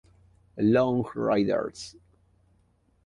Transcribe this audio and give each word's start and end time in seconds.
Long 0.57 1.05
Riders! 1.13 1.95